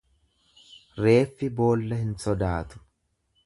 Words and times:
Reeffi 1.05 1.51
boolla 1.59 2.01
hin 2.03 2.17
sodaatu. 2.27 2.85